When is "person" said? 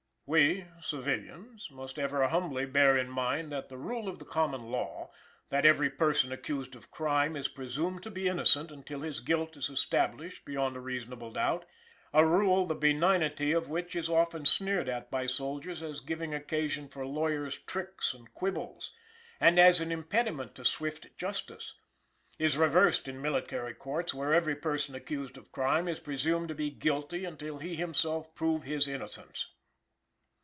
5.89-6.31, 24.55-24.95